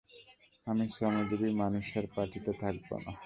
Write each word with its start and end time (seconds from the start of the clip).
আমি 0.67 0.85
শ্রমজীবি 0.93 1.49
মানুষদের 1.61 2.05
পার্টিতে 2.15 2.51
থাকব 2.61 2.87
না! 3.03 3.11